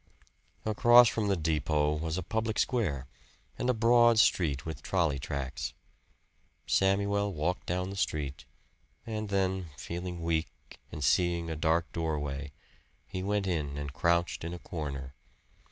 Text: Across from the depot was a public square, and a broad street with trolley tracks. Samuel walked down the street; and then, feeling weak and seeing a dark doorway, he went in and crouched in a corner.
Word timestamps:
Across 0.65 1.09
from 1.09 1.27
the 1.27 1.37
depot 1.37 1.93
was 1.93 2.17
a 2.17 2.23
public 2.23 2.57
square, 2.57 3.05
and 3.59 3.69
a 3.69 3.73
broad 3.75 4.17
street 4.17 4.65
with 4.65 4.81
trolley 4.81 5.19
tracks. 5.19 5.75
Samuel 6.65 7.31
walked 7.35 7.67
down 7.67 7.91
the 7.91 7.95
street; 7.95 8.45
and 9.05 9.29
then, 9.29 9.67
feeling 9.77 10.23
weak 10.23 10.79
and 10.91 11.03
seeing 11.03 11.51
a 11.51 11.55
dark 11.55 11.91
doorway, 11.91 12.51
he 13.05 13.21
went 13.21 13.45
in 13.45 13.77
and 13.77 13.93
crouched 13.93 14.43
in 14.43 14.55
a 14.55 14.57
corner. 14.57 15.13